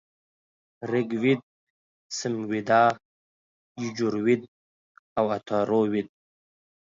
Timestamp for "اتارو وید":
5.35-6.07